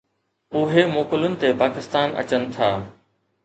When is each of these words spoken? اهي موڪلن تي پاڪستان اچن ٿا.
اهي 0.61 0.85
موڪلن 0.93 1.37
تي 1.45 1.53
پاڪستان 1.61 2.17
اچن 2.25 2.51
ٿا. 2.59 2.75